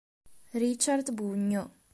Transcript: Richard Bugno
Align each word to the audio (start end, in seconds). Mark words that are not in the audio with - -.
Richard 0.55 1.13
Bugno 1.13 1.69